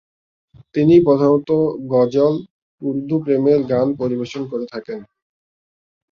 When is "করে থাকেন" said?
4.51-4.99